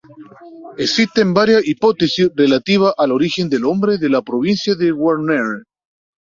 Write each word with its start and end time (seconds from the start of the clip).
Existen 0.79 1.31
varias 1.35 1.63
hipótesis 1.67 2.31
relativas 2.33 2.95
al 2.97 3.11
origen 3.11 3.49
del 3.51 3.61
nombre 3.61 3.99
de 3.99 4.09
la 4.09 4.23
provincia 4.23 4.73
de 4.73 4.91
Huarmey. 4.91 5.37